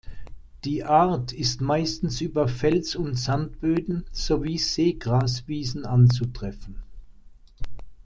[0.65, 6.81] Die Art ist meistens über Fels- und Sandböden, sowie Seegraswiesen anzutreffen.